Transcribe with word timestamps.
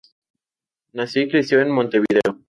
Nació 0.93 1.21
y 1.21 1.29
creció 1.29 1.61
en 1.61 1.69
Montevideo. 1.69 2.39